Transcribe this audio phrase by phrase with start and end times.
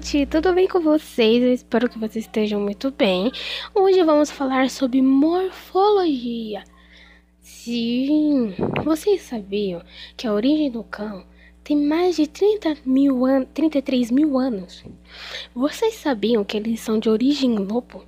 [0.00, 1.42] gente, tudo bem com vocês?
[1.42, 3.30] Eu espero que vocês estejam muito bem.
[3.74, 6.64] Hoje vamos falar sobre morfologia.
[7.42, 9.82] Sim, vocês sabiam
[10.16, 11.26] que a origem do cão
[11.62, 14.82] tem mais de 30 mil an 33 mil anos?
[15.54, 18.04] Vocês sabiam que eles são de origem lobo?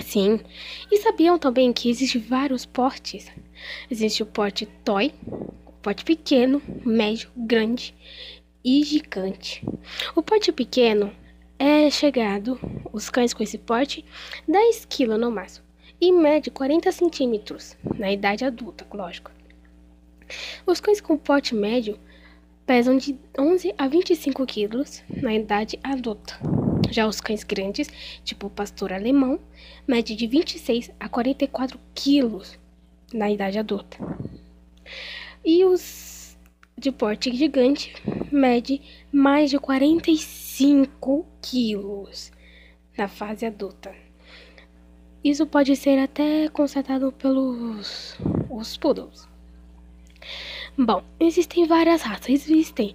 [0.00, 0.38] Sim,
[0.90, 3.26] e sabiam também que existem vários portes?
[3.90, 5.12] Existe o porte toy,
[5.82, 7.92] porte pequeno, médio, grande
[8.64, 9.64] e gigante.
[10.14, 11.12] O porte pequeno
[11.58, 12.58] é chegado,
[12.92, 14.04] os cães com esse porte,
[14.48, 15.64] 10 kg no máximo,
[16.00, 19.30] e mede 40 centímetros, na idade adulta, lógico.
[20.66, 21.98] Os cães com porte médio
[22.66, 26.38] pesam de 11 a 25 quilos na idade adulta.
[26.90, 27.88] Já os cães grandes,
[28.24, 29.38] tipo o pastor alemão,
[29.86, 32.58] mede de 26 a 44 quilos
[33.12, 33.98] na idade adulta.
[35.44, 35.80] E os
[36.82, 37.94] de porte gigante
[38.30, 38.80] mede
[39.12, 42.32] mais de 45 quilos
[42.98, 43.94] na fase adulta.
[45.22, 48.16] Isso pode ser até constatado pelos
[48.50, 49.28] os poodles.
[50.76, 52.28] Bom, existem várias raças.
[52.28, 52.94] Existem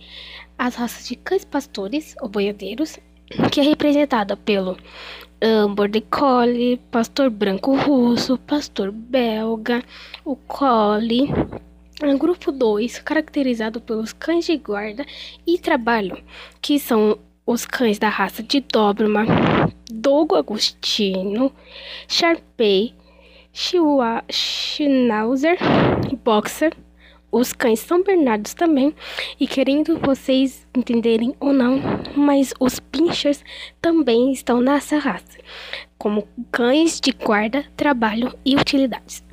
[0.58, 3.00] as raças de cães pastores ou boiadeiros,
[3.52, 4.78] que é representada pelo
[5.42, 9.82] um, Border Collie, pastor branco russo, pastor belga,
[10.26, 11.30] o Collie,
[12.00, 15.04] Grupo 2, caracterizado pelos cães de guarda
[15.48, 16.24] e trabalho,
[16.62, 19.26] que são os cães da raça de Doberman,
[19.90, 21.52] Dogo Agostino,
[22.08, 22.94] Sharpei,
[23.52, 25.58] Chihuahua, Schnauzer,
[26.24, 26.72] Boxer,
[27.32, 28.94] os cães São Bernardos também,
[29.40, 31.82] e querendo vocês entenderem ou não,
[32.16, 33.44] mas os pinchers
[33.82, 35.40] também estão nessa raça,
[35.98, 39.24] como cães de guarda, trabalho e utilidades.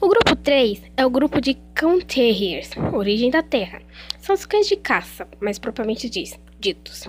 [0.00, 3.80] O grupo 3 é o grupo de cão terriers, origem da terra.
[4.18, 6.10] São os cães de caça, mais propriamente
[6.58, 7.08] ditos.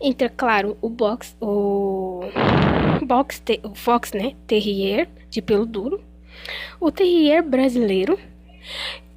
[0.00, 2.20] Entra, claro, o box, o
[3.04, 6.00] box, o fox, né, terrier de pelo duro,
[6.80, 8.18] o terrier brasileiro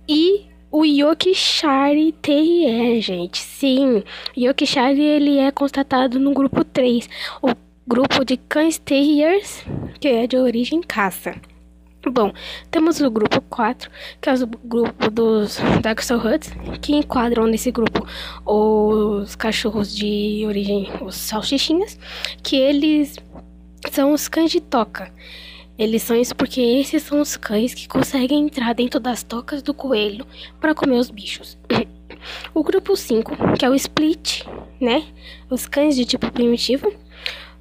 [0.08, 3.38] e o Yorkshire Terrier, gente.
[3.38, 4.04] Sim,
[4.36, 7.08] Yorkshire ele é constatado no grupo 3,
[7.42, 7.50] o
[7.88, 9.64] grupo de cães terriers
[10.00, 11.36] que é de origem caça.
[12.12, 12.32] Bom,
[12.70, 13.90] temos o grupo 4,
[14.22, 18.08] que é o grupo dos Dachshund Huts, que enquadram nesse grupo
[18.46, 21.98] os cachorros de origem, os salsichinhas,
[22.44, 23.18] que eles
[23.92, 25.12] são os cães de toca.
[25.78, 29.74] Eles são isso porque esses são os cães que conseguem entrar dentro das tocas do
[29.74, 30.26] coelho
[30.62, 31.58] para comer os bichos.
[32.54, 34.44] o grupo 5, que é o split,
[34.80, 35.06] né?
[35.50, 36.94] Os cães de tipo primitivo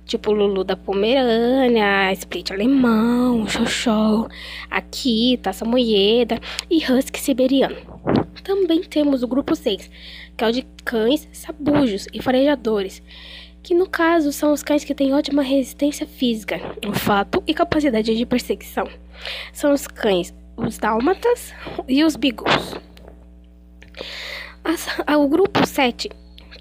[0.05, 4.29] tipo Lulu da Pomerânia, Split alemão, Xoxó,
[4.71, 7.77] Akita, Samoyeda e Husky siberiano.
[8.43, 9.91] Também temos o grupo 6,
[10.37, 13.03] que é o de cães sabujos e farejadores,
[13.63, 18.27] que no caso são os cães que têm ótima resistência física, olfato e capacidade de
[18.27, 18.87] perseguição.
[19.53, 21.55] São os cães, os dálmatas
[21.89, 22.75] e os beagles.
[25.17, 26.11] O grupo 7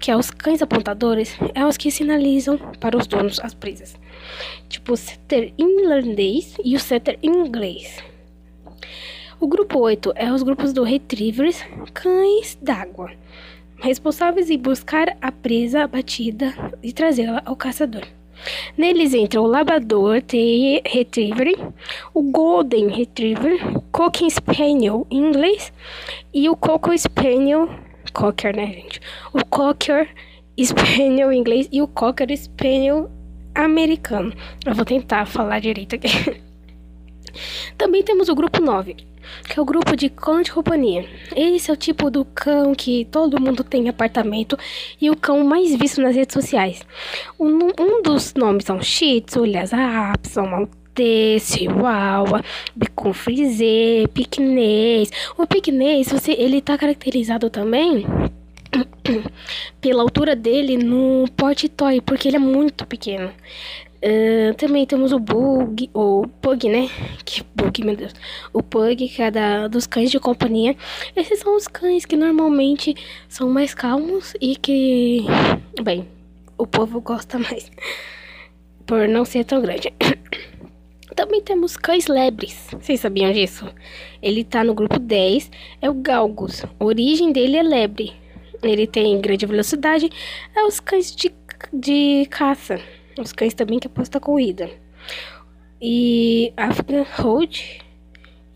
[0.00, 3.96] que é os cães apontadores, é os que sinalizam para os donos as presas,
[4.68, 8.02] tipo o setter irlandês e o setter inglês.
[9.40, 11.62] O grupo 8 é os grupos do retrievers,
[11.92, 13.12] cães d'água,
[13.78, 18.06] responsáveis em buscar a presa abatida e trazê-la ao caçador.
[18.76, 20.22] Neles entram o Labrador
[20.84, 21.56] Retriever,
[22.12, 23.60] o Golden Retriever,
[23.92, 25.72] Cocker Spaniel em inglês
[26.32, 27.68] e o Coco Spaniel
[28.12, 29.00] Cocker, né, gente?
[29.32, 30.08] O Cocker
[30.62, 33.10] Spaniel inglês e o Cocker Spaniel
[33.54, 34.32] americano.
[34.64, 36.08] Eu vou tentar falar direito aqui.
[37.76, 38.94] Também temos o grupo 9,
[39.48, 41.08] que é o grupo de cão de companhia.
[41.34, 44.56] Esse é o tipo do cão que todo mundo tem em apartamento
[45.00, 46.82] e o cão mais visto nas redes sociais.
[47.38, 49.76] Um, um dos nomes são Shih Tzu, Lhasa
[50.12, 52.44] Apson, Maltese, Chihuahua,
[52.74, 55.10] Bicon Frisé, Piquenês.
[55.36, 58.06] O Piquenês, você, ele tá caracterizado também
[59.80, 63.32] pela altura dele no porte toy, porque ele é muito pequeno.
[64.04, 66.88] Uh, também temos o Bug, ou Pug, né?
[67.24, 68.12] Que Bug, meu Deus.
[68.52, 70.76] O Pug, que é da, dos cães de companhia.
[71.16, 72.94] Esses são os cães que normalmente
[73.28, 75.24] são mais calmos e que,
[75.82, 76.06] bem,
[76.58, 77.70] o povo gosta mais.
[78.86, 79.90] Por não ser tão grande.
[81.14, 82.68] Também temos cães lebres.
[82.72, 83.72] Vocês sabiam disso?
[84.20, 85.50] Ele tá no grupo 10,
[85.80, 86.64] é o galgos.
[86.64, 88.12] A origem dele é lebre.
[88.62, 90.10] Ele tem grande velocidade.
[90.54, 91.32] É os cães de,
[91.72, 92.80] de caça.
[93.18, 94.70] Os cães também que aposta corrida.
[95.80, 97.60] E African Hold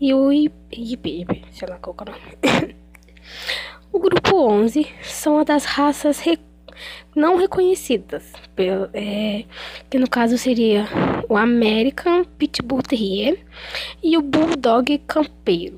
[0.01, 2.75] e o IP, sei lá qual é o nome.
[3.91, 6.19] o grupo 11 são uma das raças
[7.15, 8.33] não reconhecidas,
[8.93, 9.45] é,
[9.89, 10.87] que no caso seria
[11.27, 13.39] o American Pitbull Terrier
[14.03, 15.77] e o Bulldog Campeiro.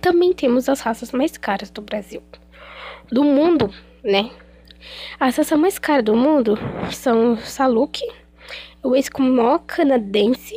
[0.00, 2.22] Também temos as raças mais caras do Brasil,
[3.10, 3.72] do mundo,
[4.02, 4.30] né?
[5.18, 6.56] As raças mais caras do mundo
[6.92, 8.06] são o Saluki,
[8.82, 10.56] o Esquimó canadense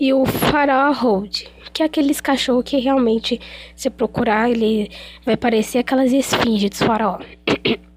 [0.00, 3.40] e o Pharaoh Hold, que é aqueles cachorros que realmente,
[3.74, 4.90] se procurar, ele
[5.24, 7.18] vai parecer aquelas esfinges dos faraó.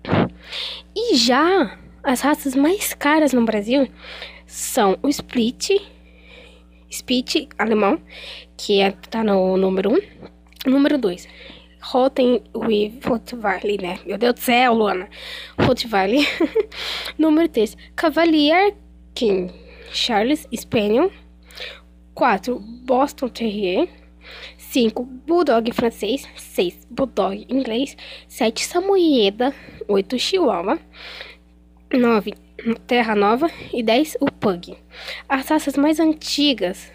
[0.95, 3.87] e já as raças mais caras no Brasil
[4.45, 5.71] são o Split,
[6.89, 7.99] Spitz alemão,
[8.55, 9.93] que é, tá no número 1.
[9.93, 10.71] Um.
[10.71, 11.27] Número 2,
[11.81, 12.41] Rotten
[13.03, 13.99] Rottweiler, né?
[14.05, 15.07] Meu Deus do céu, Luana.
[15.59, 16.25] Rottweiler.
[17.17, 18.75] número 3, Cavalier
[19.13, 19.53] King,
[19.91, 21.11] Charles Spaniel.
[22.15, 22.57] 4.
[22.59, 23.89] Boston Terrier.
[24.57, 25.03] 5.
[25.03, 26.27] Bulldog francês.
[26.35, 26.87] 6.
[26.89, 27.95] Bulldog inglês.
[28.27, 28.65] 7.
[28.65, 29.53] Samoyeda.
[29.87, 30.19] 8.
[30.19, 30.79] Chihuahua.
[31.93, 32.33] 9.
[32.87, 33.49] Terra Nova.
[33.73, 34.17] E 10.
[34.19, 34.75] O Pug.
[35.29, 36.91] As raças mais antigas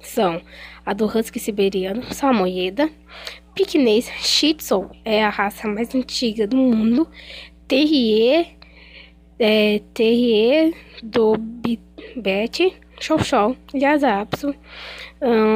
[0.00, 0.40] são
[0.84, 2.90] a do Husky Siberiano, Samoyeda.
[3.54, 7.08] Piquenês Shih Tzu é a raça mais antiga do mundo.
[7.66, 8.48] Terrier.
[9.38, 12.76] É, terrier do Bit.
[13.00, 13.56] Show show.
[13.74, 14.54] Yazapso.
[15.22, 15.53] Hum,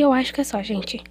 [0.00, 1.02] eu acho que é só, gente.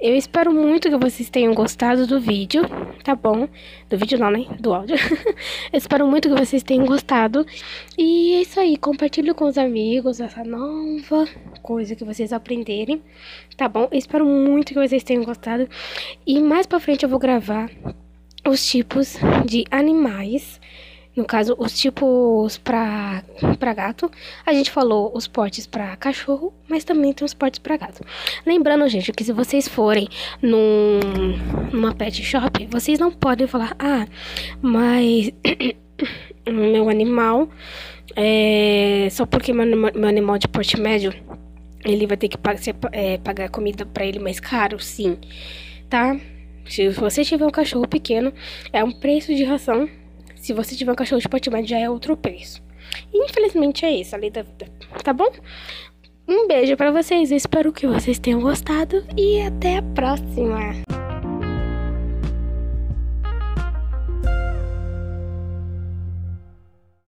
[0.00, 2.62] Eu espero muito que vocês tenham gostado do vídeo,
[3.04, 3.46] tá bom?
[3.86, 4.46] Do vídeo não, né?
[4.58, 4.96] Do áudio.
[5.70, 7.46] eu espero muito que vocês tenham gostado.
[7.98, 11.28] E é isso aí, compartilhe com os amigos essa nova
[11.60, 13.02] coisa que vocês aprenderem,
[13.58, 13.88] tá bom?
[13.92, 15.68] Eu espero muito que vocês tenham gostado.
[16.26, 17.70] E mais pra frente eu vou gravar
[18.48, 20.58] os tipos de animais
[21.20, 23.22] no caso, os tipos para
[23.58, 24.10] para gato.
[24.44, 28.02] A gente falou os portes para cachorro, mas também tem os portes para gato.
[28.46, 30.08] Lembrando, gente, que se vocês forem
[30.40, 31.00] num,
[31.72, 34.06] numa pet shop, vocês não podem falar: "Ah,
[34.62, 35.30] mas
[36.48, 37.48] meu animal
[38.16, 41.12] é só porque meu, meu animal de porte médio
[41.84, 42.60] ele vai ter que pagar,
[42.92, 45.18] é, pagar comida para ele mais caro, sim,
[45.88, 46.18] tá?
[46.66, 48.32] Se você tiver um cachorro pequeno,
[48.72, 49.88] é um preço de ração
[50.40, 52.62] se você tiver um cachorro de médio, já é outro preço.
[53.12, 54.66] Infelizmente é isso, a lei da vida.
[55.04, 55.30] Tá bom?
[56.26, 57.30] Um beijo para vocês.
[57.30, 60.99] Espero que vocês tenham gostado e até a próxima.